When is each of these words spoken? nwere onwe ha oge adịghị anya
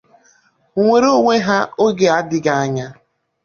nwere 0.81 1.07
onwe 1.17 1.35
ha 1.47 1.57
oge 1.83 2.07
adịghị 2.17 2.51
anya 2.61 2.87